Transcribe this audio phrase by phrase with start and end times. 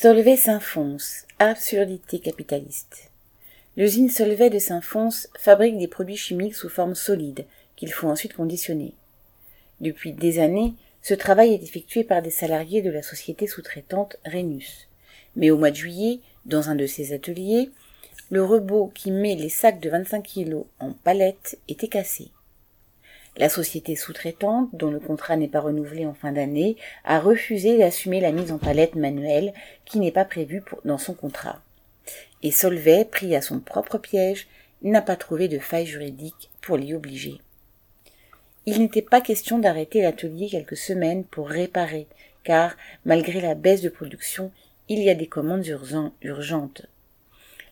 [0.00, 3.10] Solvay s'infonce, absurdité capitaliste.
[3.76, 8.94] L'usine Solvay de Saint-Fons fabrique des produits chimiques sous forme solide qu'il faut ensuite conditionner.
[9.80, 14.88] Depuis des années, ce travail est effectué par des salariés de la société sous-traitante Rhenus.
[15.34, 17.72] Mais au mois de juillet, dans un de ses ateliers,
[18.30, 22.30] le robot qui met les sacs de 25 kilos en palettes était cassé.
[23.38, 28.20] La société sous-traitante, dont le contrat n'est pas renouvelé en fin d'année, a refusé d'assumer
[28.20, 31.62] la mise en palette manuelle qui n'est pas prévue dans son contrat.
[32.42, 34.48] Et Solvay, pris à son propre piège,
[34.82, 37.40] n'a pas trouvé de faille juridique pour l'y obliger.
[38.66, 42.08] Il n'était pas question d'arrêter l'atelier quelques semaines pour réparer,
[42.42, 44.50] car, malgré la baisse de production,
[44.88, 45.66] il y a des commandes
[46.22, 46.86] urgentes.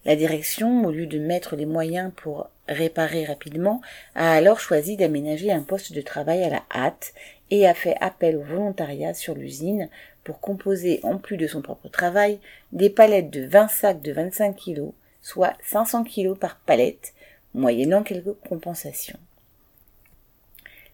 [0.07, 3.81] La direction, au lieu de mettre les moyens pour réparer rapidement,
[4.15, 7.13] a alors choisi d'aménager un poste de travail à la hâte
[7.51, 9.89] et a fait appel au volontariat sur l'usine
[10.23, 12.39] pour composer, en plus de son propre travail,
[12.71, 14.93] des palettes de 20 sacs de 25 kg,
[15.23, 17.13] soit 500 kg par palette,
[17.53, 19.19] moyennant quelques compensations.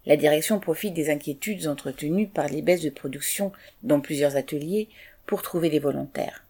[0.07, 4.89] La direction profite des inquiétudes entretenues par les baisses de production dans plusieurs ateliers
[5.27, 6.47] pour trouver des volontaires.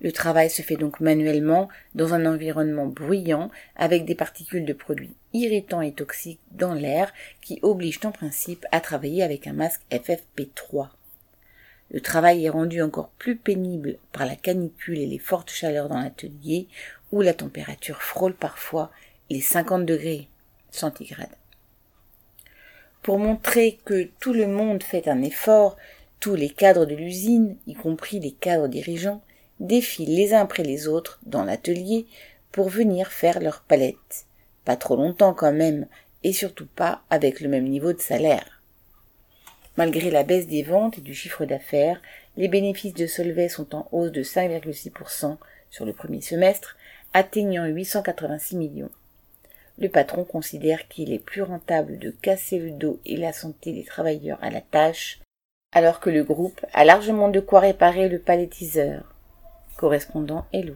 [0.00, 5.14] Le travail se fait donc manuellement dans un environnement bruyant avec des particules de produits
[5.32, 10.88] irritants et toxiques dans l'air qui obligent en principe à travailler avec un masque FFP3.
[11.90, 16.00] Le travail est rendu encore plus pénible par la canicule et les fortes chaleurs dans
[16.00, 16.68] l'atelier
[17.12, 18.90] où la température frôle parfois
[19.28, 20.28] les 50 degrés
[20.70, 21.28] centigrades.
[23.02, 25.76] Pour montrer que tout le monde fait un effort,
[26.20, 29.22] tous les cadres de l'usine, y compris les cadres dirigeants,
[29.60, 32.06] défilent les uns après les autres dans l'atelier
[32.50, 34.26] pour venir faire leur palette.
[34.64, 35.86] Pas trop longtemps quand même,
[36.24, 38.62] et surtout pas avec le même niveau de salaire.
[39.76, 42.02] Malgré la baisse des ventes et du chiffre d'affaires,
[42.36, 45.36] les bénéfices de Solvay sont en hausse de 5,6%
[45.70, 46.76] sur le premier semestre,
[47.14, 48.90] atteignant 886 millions.
[49.78, 53.84] Le patron considère qu'il est plus rentable de casser le dos et la santé des
[53.84, 55.20] travailleurs à la tâche,
[55.72, 59.09] alors que le groupe a largement de quoi réparer le palettiseur
[59.80, 60.74] correspondant Hello.